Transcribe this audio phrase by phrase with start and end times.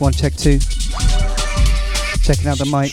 [0.00, 0.58] One, check two.
[2.22, 2.92] Checking out the mic.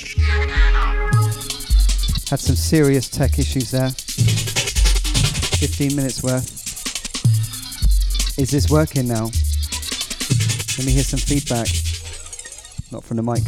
[2.30, 3.92] Had some serious tech issues there.
[3.92, 6.52] 15 minutes worth.
[8.38, 9.30] Is this working now?
[10.78, 11.70] Let me hear some feedback.
[12.92, 13.44] Not from the mic.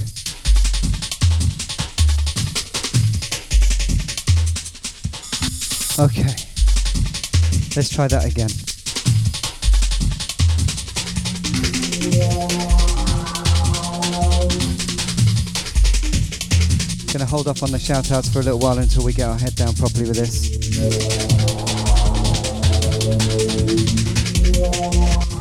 [5.99, 6.33] Okay.
[7.75, 8.47] Let's try that again.
[17.11, 19.37] Gonna hold off on the shout outs for a little while until we get our
[19.37, 20.49] head down properly with this.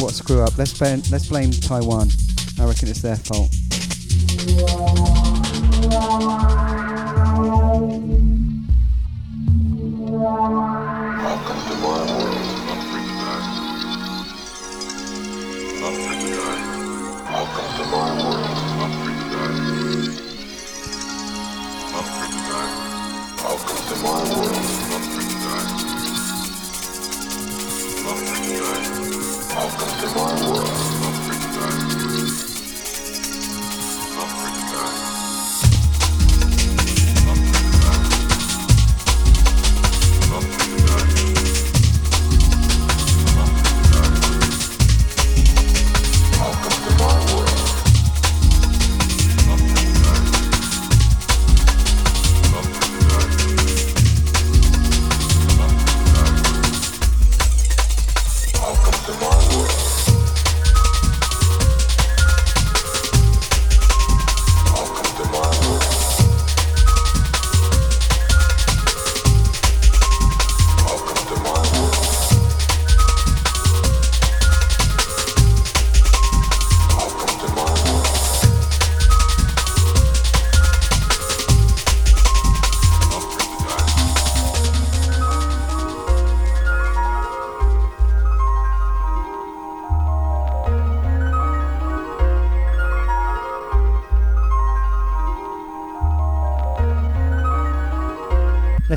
[0.00, 0.56] What screw up?
[0.56, 2.08] Let's blame, let's blame Taiwan.
[2.58, 3.50] I reckon it's their fault.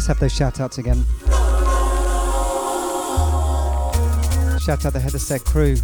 [0.01, 1.05] Let's have those shout outs again.
[4.65, 5.75] Shout out the of Set crew.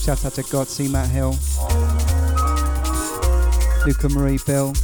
[0.00, 1.30] Shout out to Godsey, Matt Hill,
[3.84, 4.74] Luca Marie, Bill,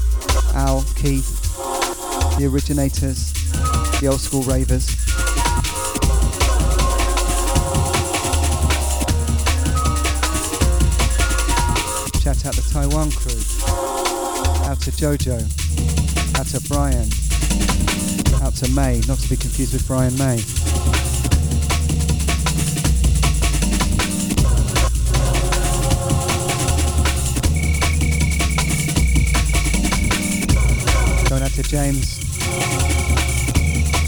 [0.57, 1.55] Al, Keith,
[2.37, 3.33] the originators,
[4.01, 4.89] the old school ravers.
[12.21, 13.39] Shout out the Taiwan crew.
[14.69, 15.92] Out to Jojo.
[16.43, 17.09] Out to Brian.
[18.43, 20.43] Out to May, not to be confused with Brian May.
[31.29, 32.19] Going out to James.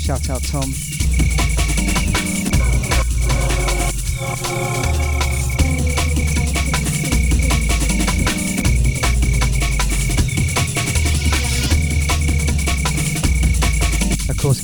[0.02, 0.75] Shout out Tom.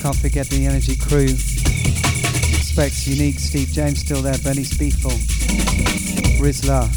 [0.00, 1.29] Can't forget the Energy crew.
[1.29, 5.12] Specs, Unique, Steve James still there, Bernie Spiefel,
[6.41, 6.88] Rizla,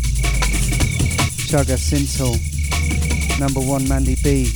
[1.50, 2.40] Chugga, Sintel,
[3.40, 4.54] Number One, Mandy B,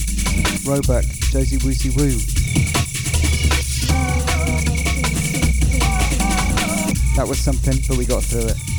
[0.66, 2.12] Roebuck, Josie Woosie Woo.
[7.18, 8.77] That was something, but we got through it.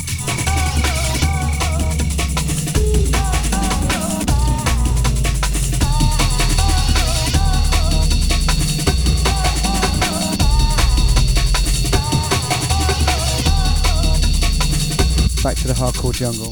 [15.79, 16.51] Hardcore jungle.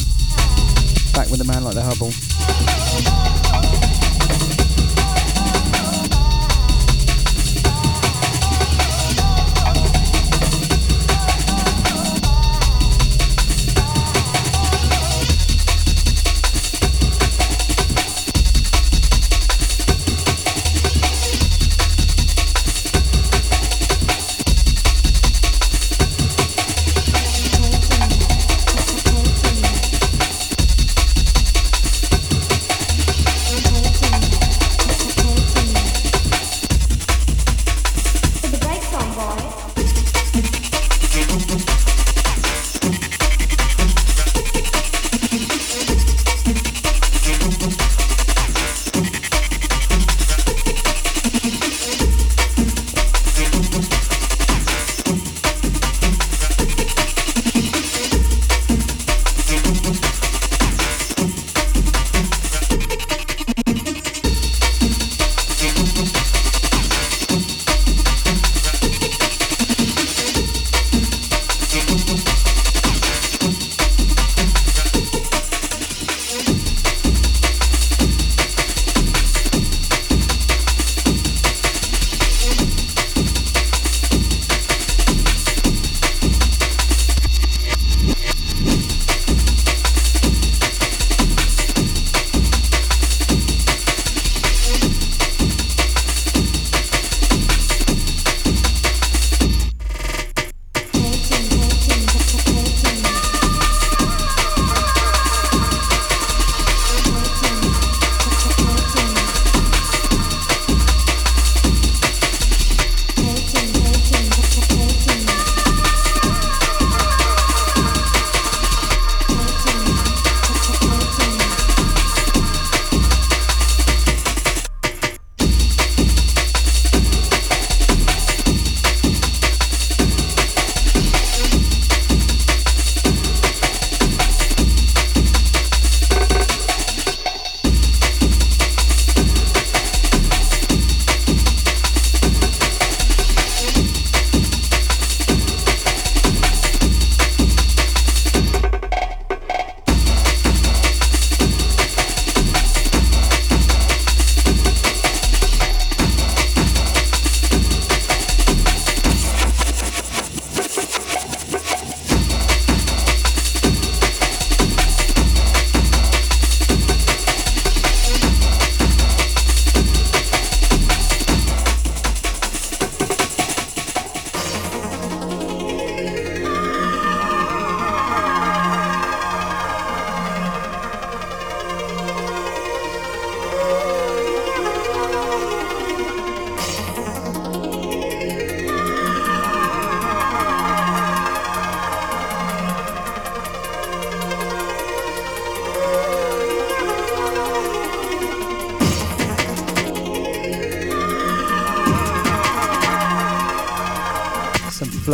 [1.12, 2.35] Back with a man like the Hubble.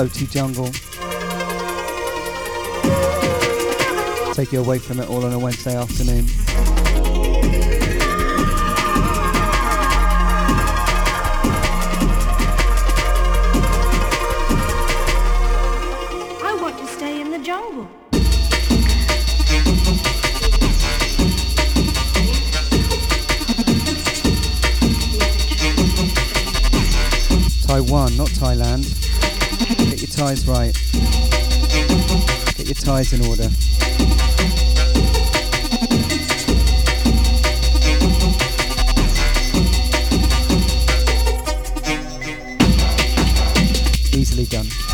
[0.09, 0.67] Floaty jungle.
[4.35, 6.27] Take you away from it all on a Wednesday afternoon.
[30.33, 30.73] Ties right.
[32.57, 33.49] Get your ties in order.
[44.15, 44.92] Easily done.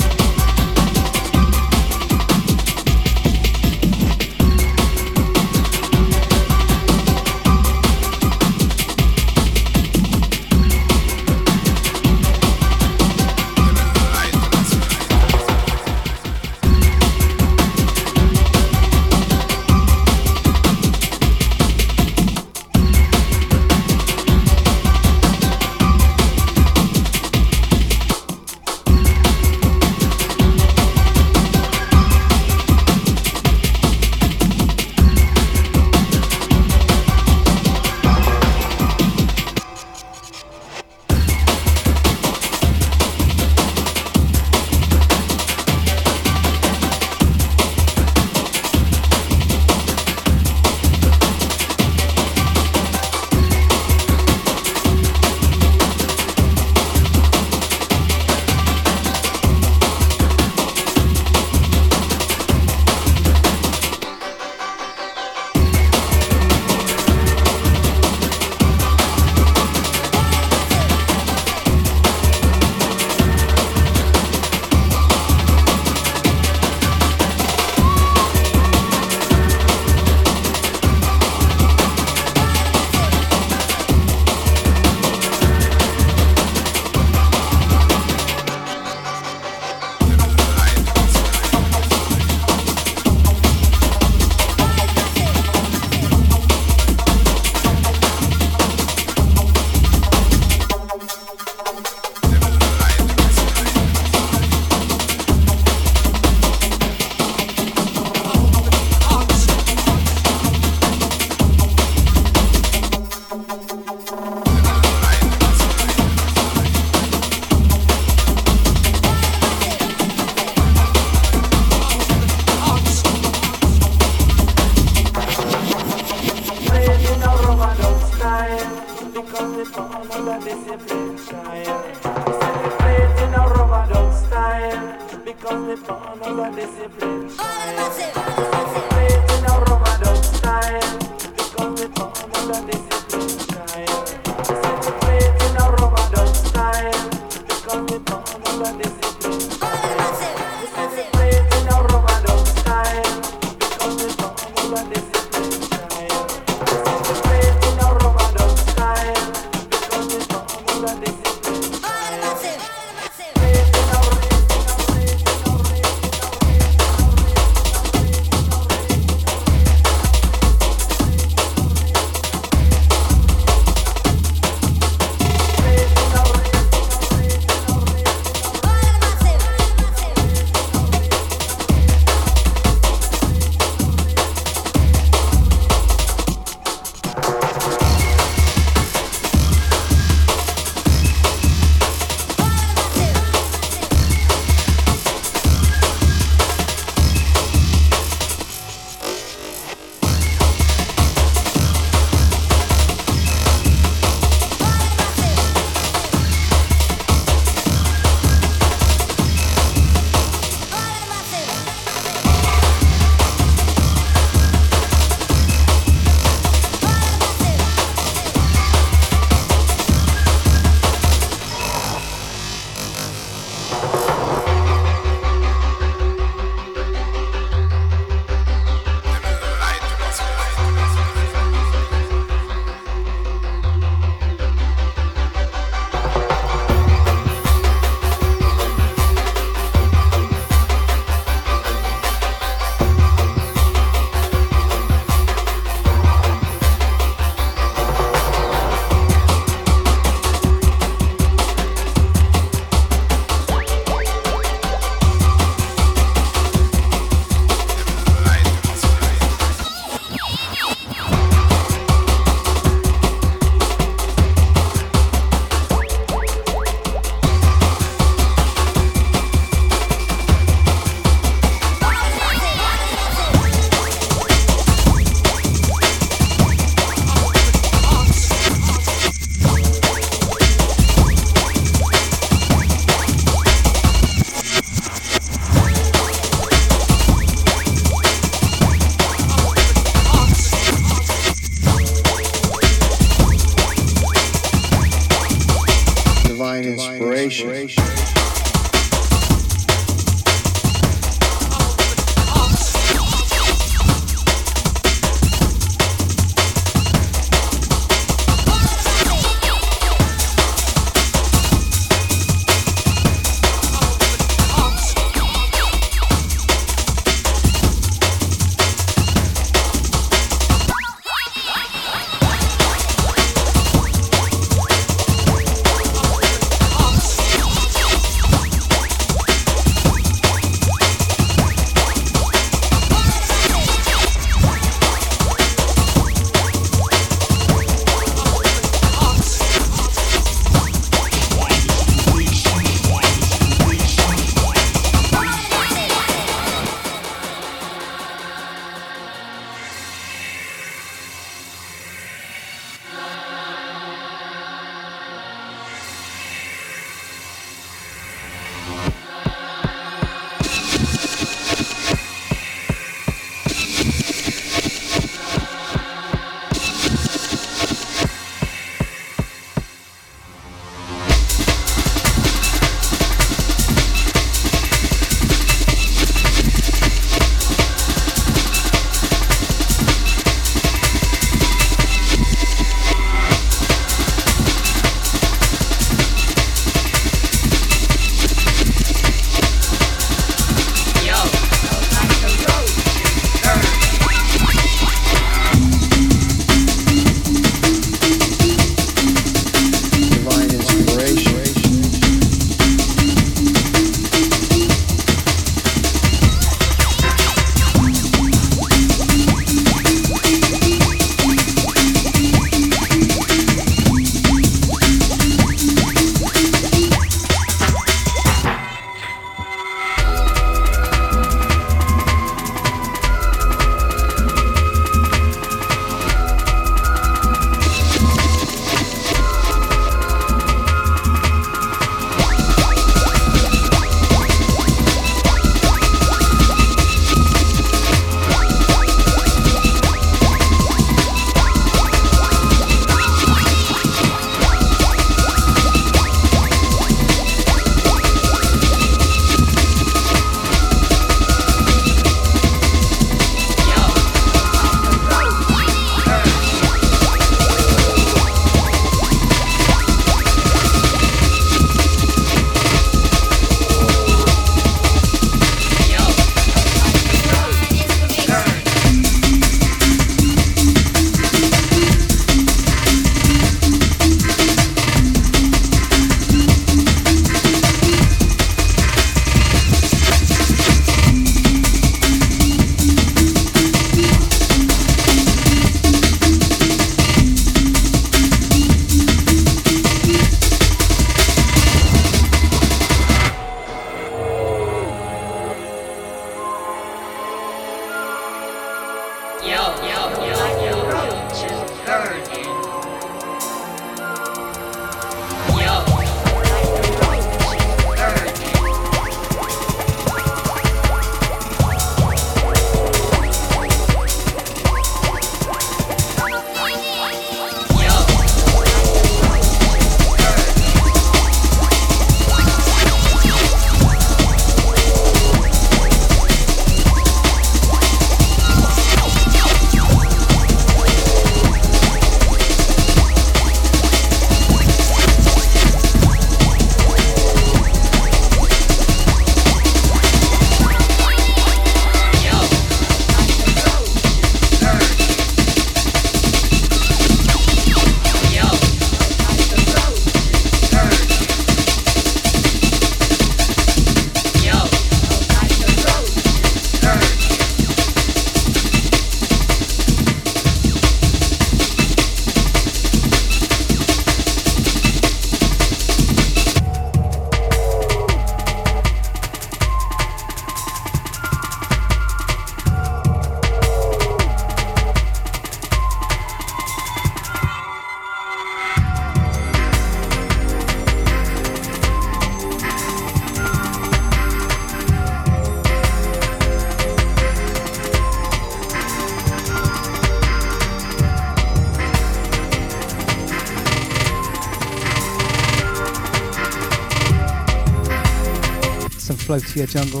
[599.30, 600.00] Floatia Jungle,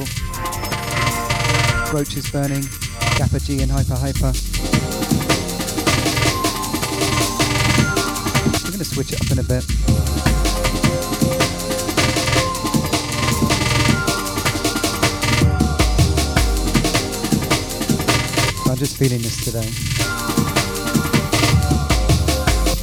[1.92, 2.64] Roaches Burning,
[3.16, 4.32] Gapper G and Hyper Hyper.
[8.58, 9.64] We're going to switch it up in a bit.
[18.68, 19.70] I'm just feeling this today.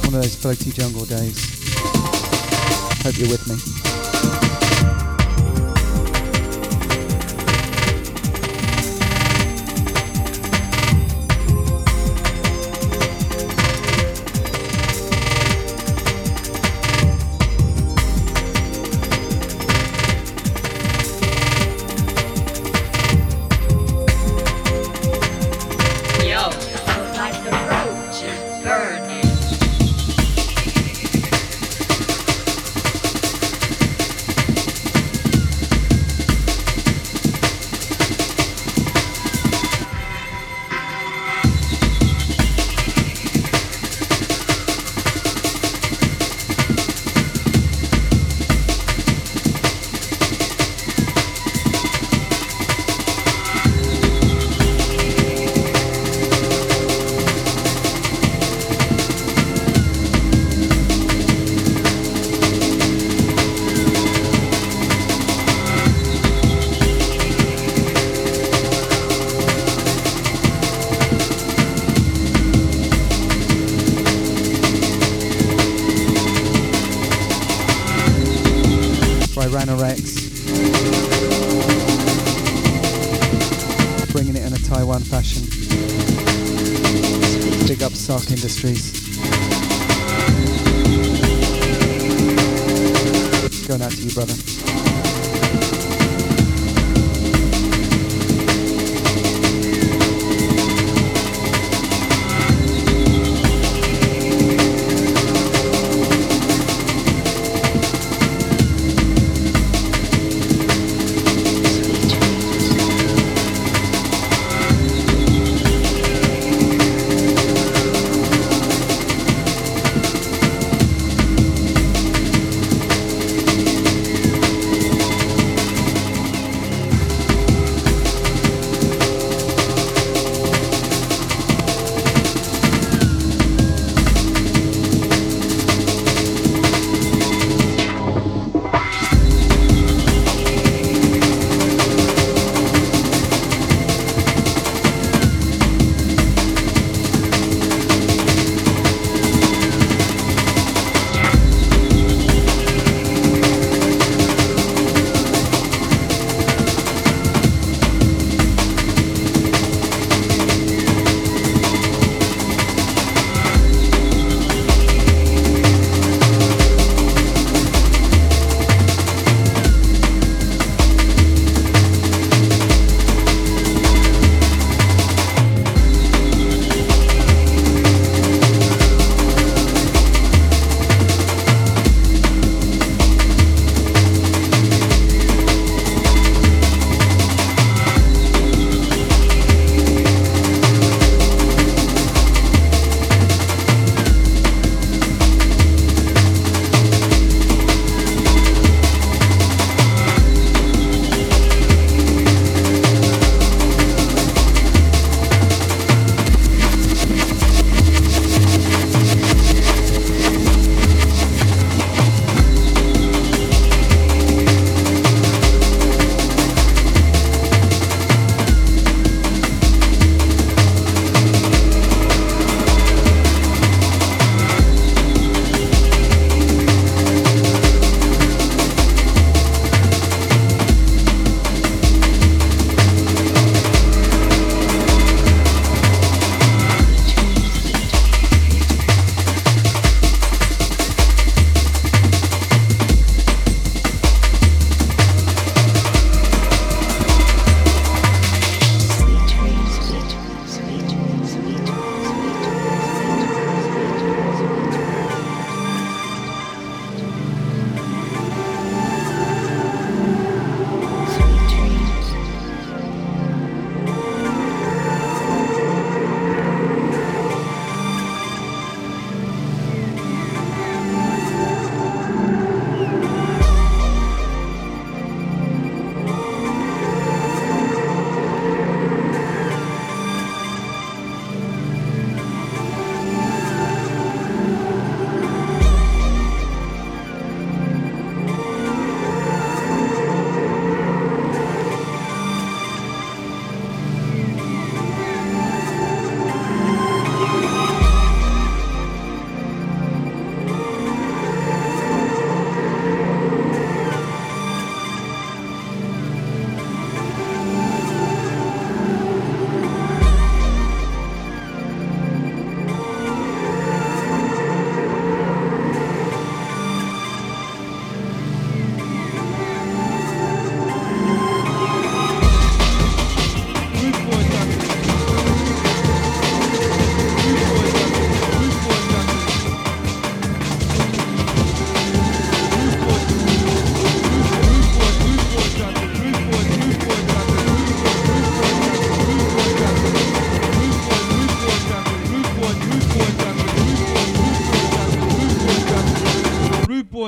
[0.06, 1.36] One of those floaty jungle days.
[3.02, 3.97] Hope you're with me.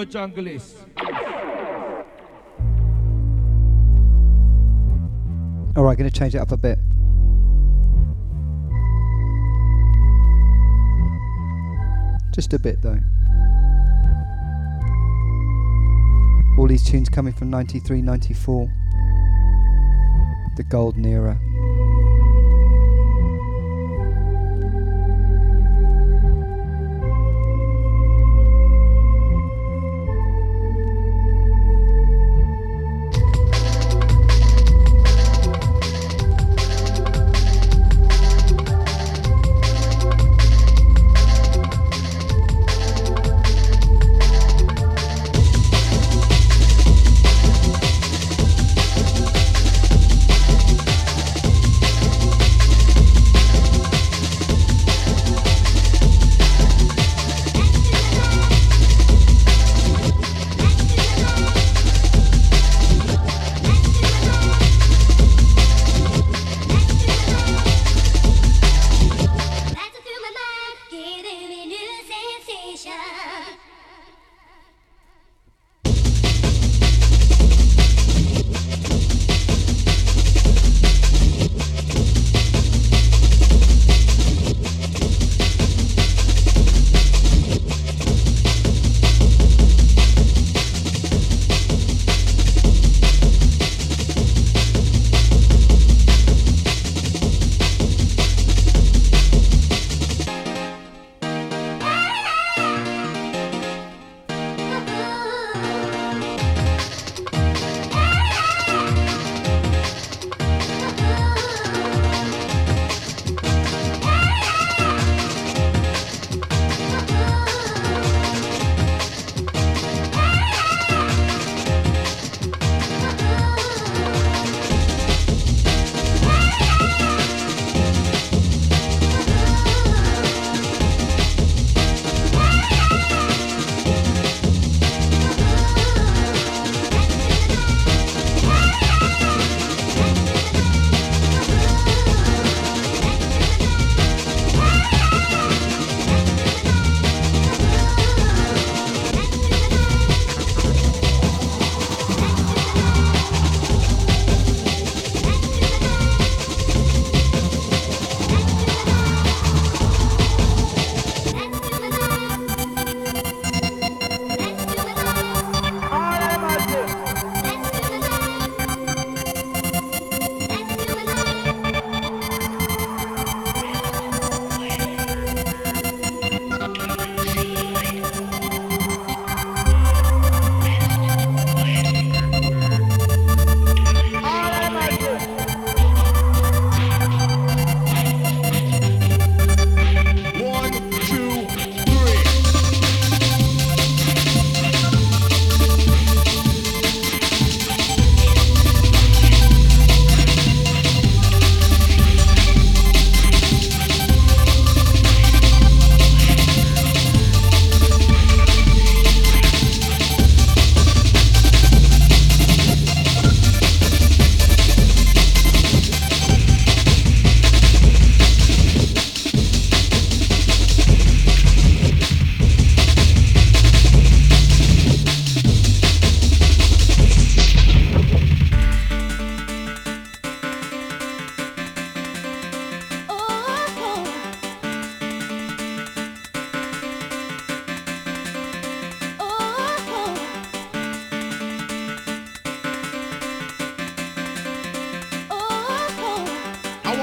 [0.04, 0.74] Junglist.
[5.76, 6.78] All right, going to change it up a bit.
[12.34, 12.98] Just a bit though.
[16.58, 18.72] All these tunes coming from 93, 94.
[20.56, 21.38] The golden era.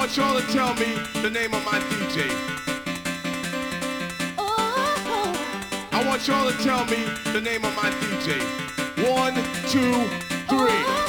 [0.07, 2.29] want y'all to tell me the name of my DJ.
[4.37, 5.89] Oh.
[5.91, 8.39] I want y'all to tell me the name of my DJ.
[9.13, 9.35] One,
[9.67, 9.91] two,
[10.47, 10.85] three.
[10.87, 11.06] Oh.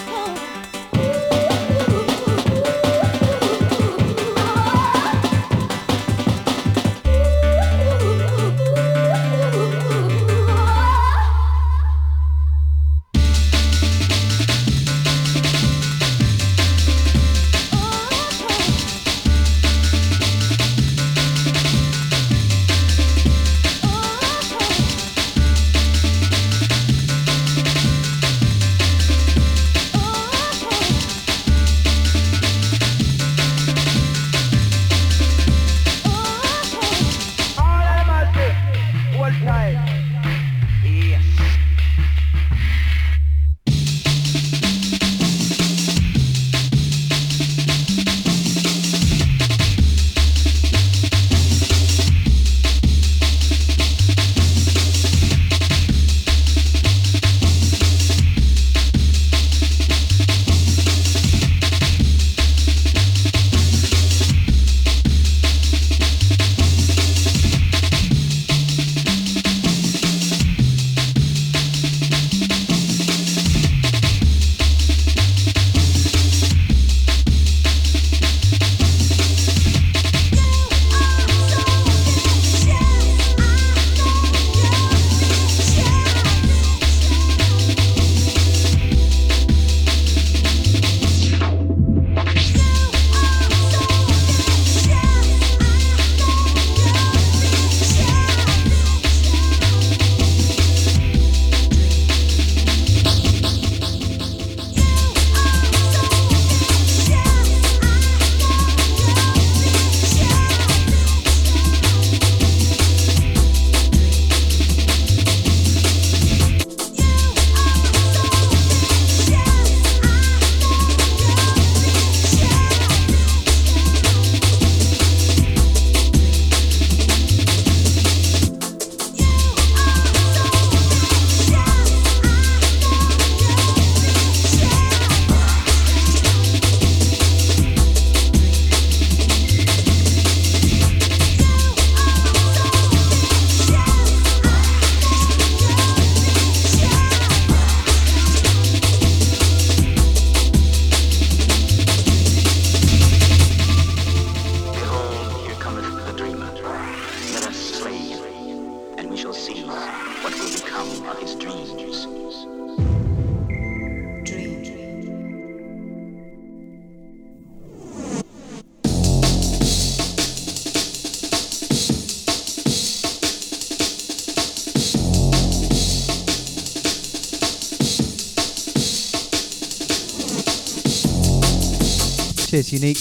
[182.69, 182.99] Cheers, Unique.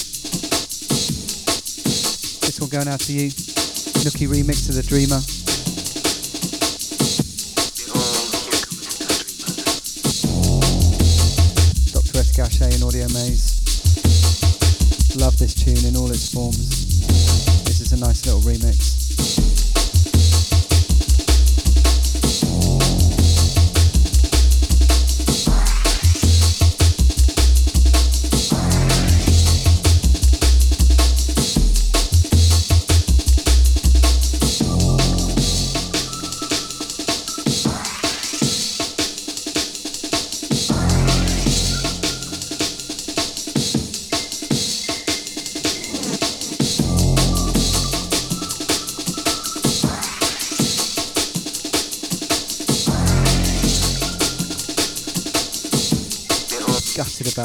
[2.40, 3.28] This one going out to you.
[3.28, 5.37] Nookie remix of The Dreamer.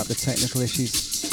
[0.04, 1.24] About the technical issues.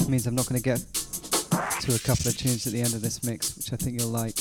[0.00, 2.94] It means I'm not going to get to a couple of tunes at the end
[2.94, 4.34] of this mix, which I think you'll like.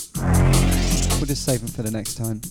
[1.17, 2.41] We'll just save them for the next time.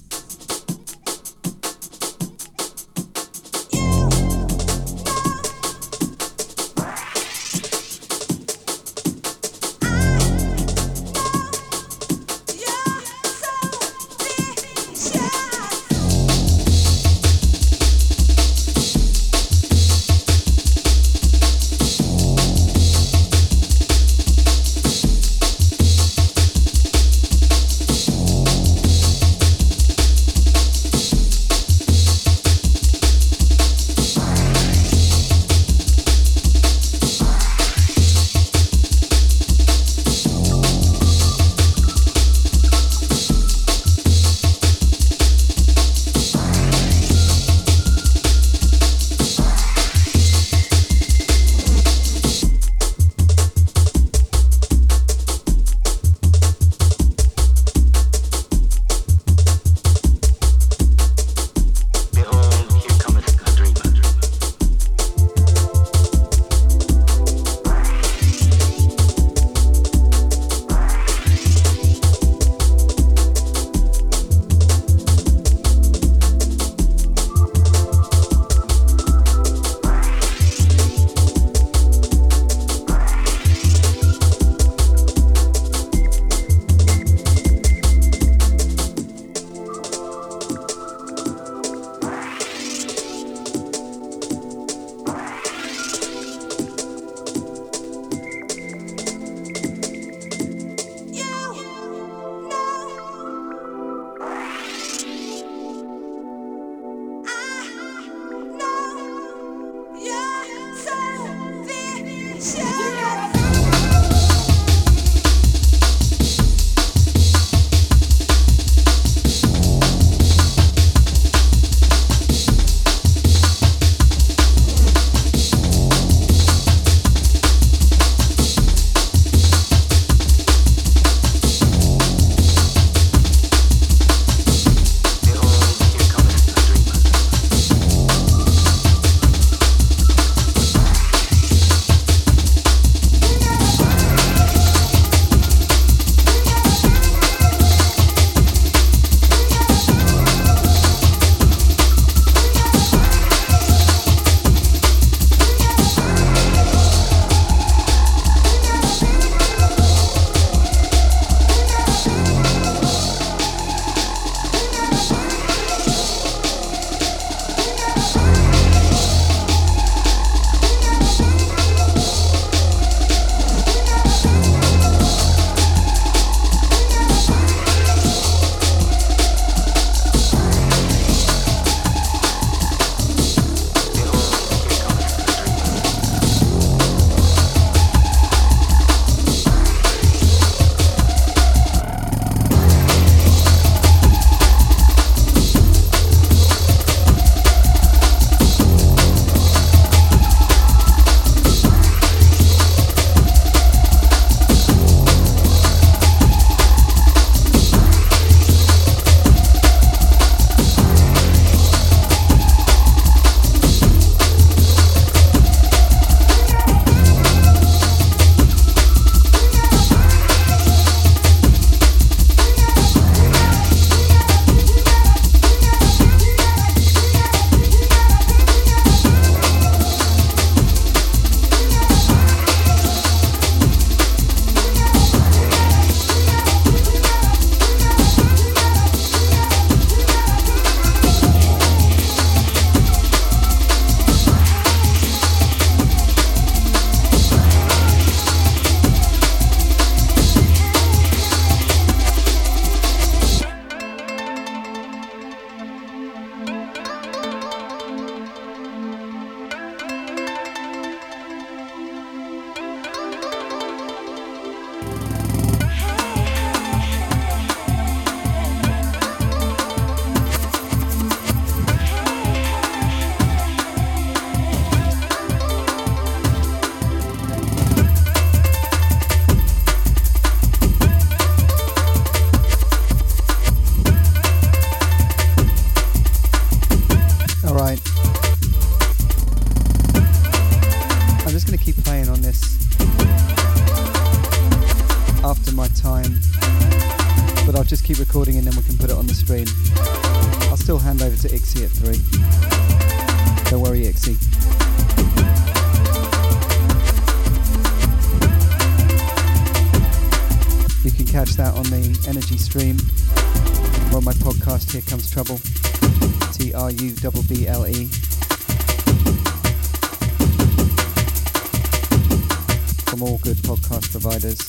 [322.98, 324.40] From all good podcast providers.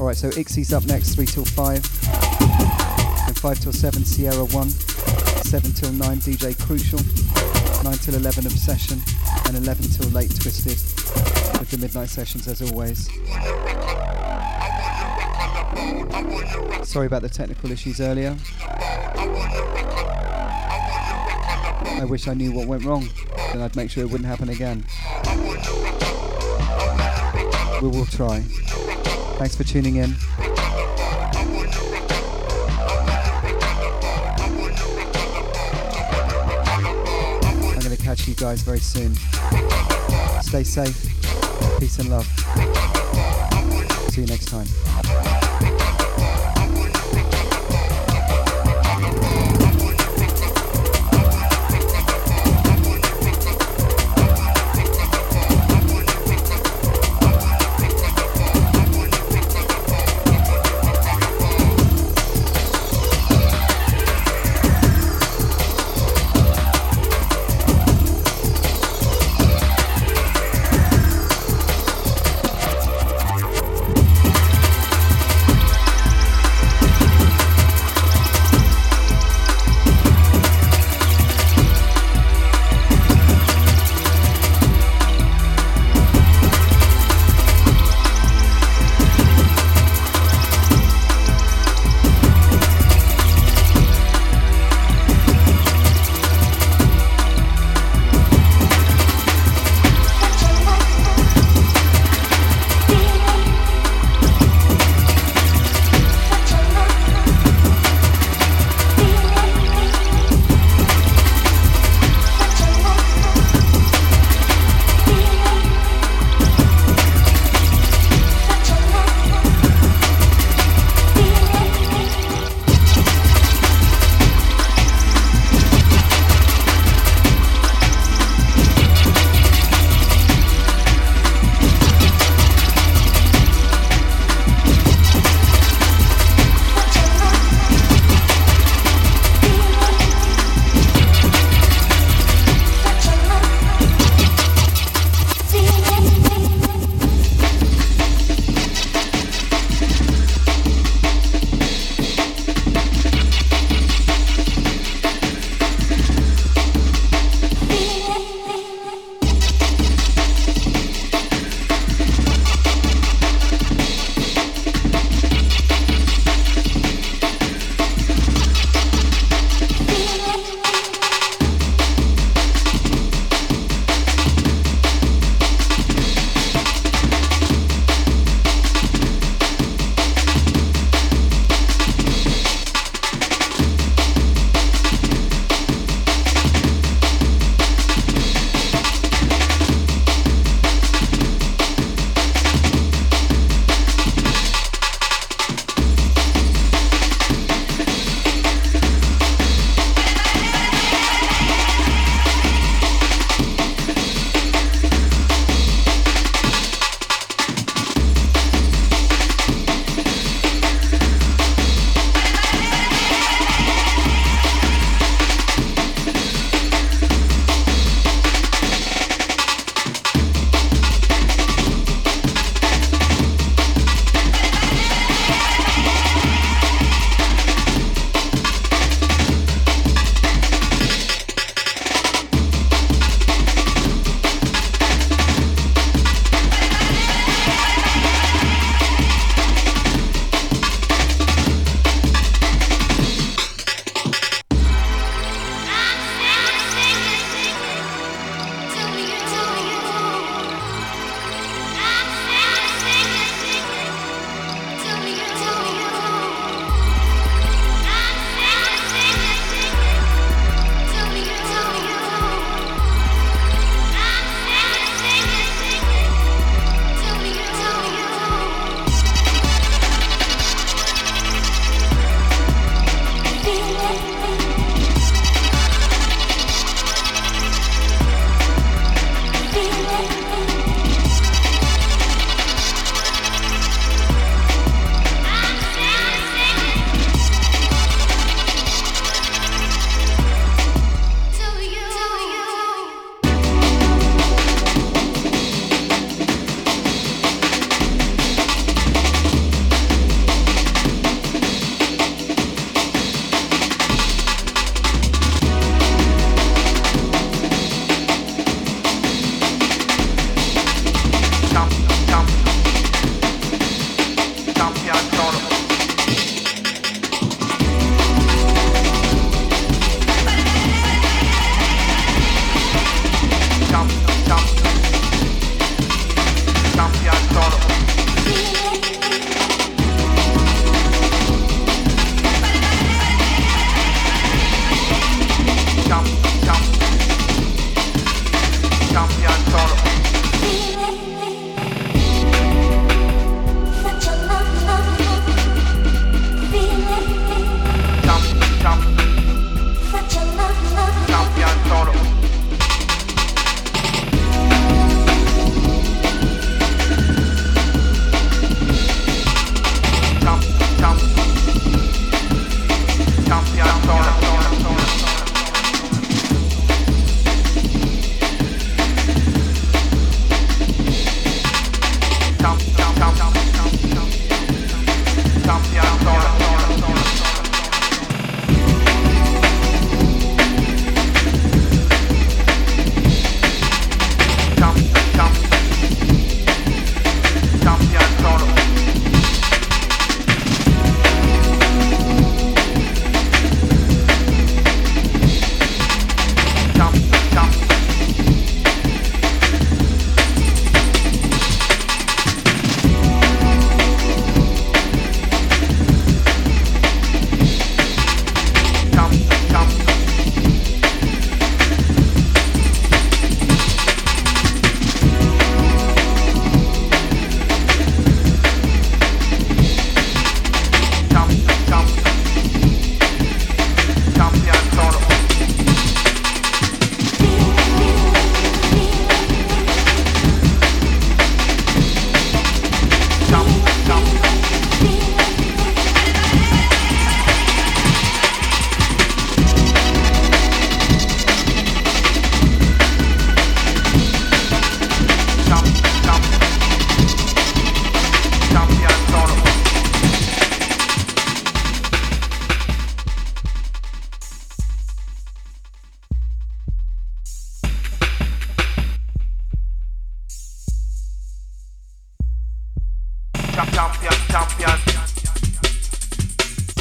[0.00, 1.76] Alright, so Ixie's up next, 3 till 5.
[3.28, 4.68] And 5 till 7, Sierra 1.
[4.68, 6.98] 7 till 9, DJ Crucial.
[7.84, 9.00] 9 till 11, Obsession.
[9.46, 10.72] And 11 till late, Twisted.
[11.60, 13.08] With the midnight sessions as always.
[16.88, 18.36] Sorry about the technical issues earlier.
[22.00, 23.08] I wish I knew what went wrong,
[23.52, 24.84] then I'd make sure it wouldn't happen again.
[27.80, 28.40] We will try.
[29.38, 30.14] Thanks for tuning in.
[37.70, 39.14] I'm going to catch you guys very soon.
[40.42, 41.00] Stay safe.
[41.78, 42.26] Peace and love.
[44.10, 44.66] See you next time.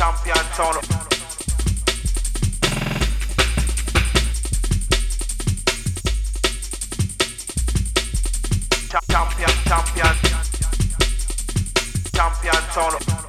[0.07, 0.73] champion town.
[9.09, 10.15] Champion, champion,
[12.13, 13.26] champion town.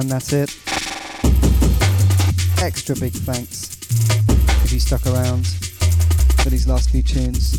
[0.00, 0.50] Time, that's it.
[2.62, 3.78] Extra big thanks
[4.64, 5.46] if you stuck around
[6.42, 7.52] for these last few tunes.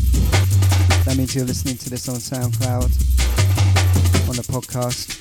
[1.04, 2.90] That means you're listening to this on SoundCloud,
[4.28, 5.18] on the podcast,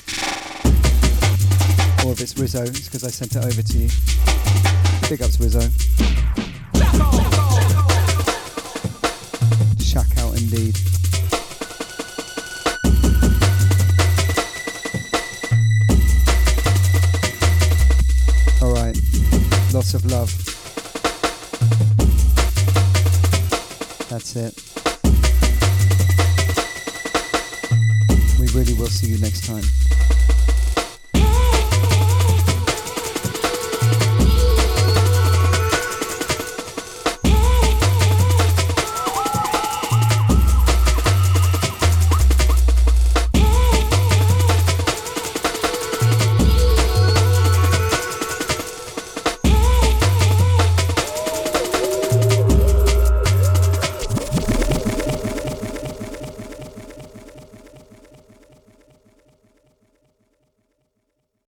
[2.06, 3.90] or if it's Rizzo, it's because I sent it over to you.
[5.10, 6.27] Big ups, Rizzo.
[19.98, 20.32] Of love.
[24.10, 24.54] That's it.
[28.40, 29.64] We really will see you next time.